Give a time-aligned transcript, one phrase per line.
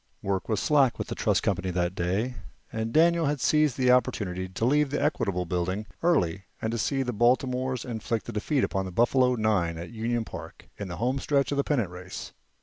[0.23, 2.33] Work was slack with the trust company that day,
[2.73, 7.13] and Daniel had seized the opportunity to leave the Equitable Building early and see the
[7.13, 11.57] Baltimores inflict a defeat on the Buffalo nine at Union Park, in the homestretch of
[11.57, 12.33] the pennant race.